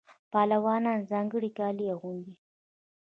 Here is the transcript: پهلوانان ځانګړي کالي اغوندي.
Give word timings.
پهلوانان 0.31 0.99
ځانګړي 1.11 1.49
کالي 1.57 1.85
اغوندي. 1.93 2.33